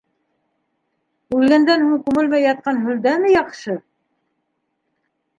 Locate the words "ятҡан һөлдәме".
2.45-3.29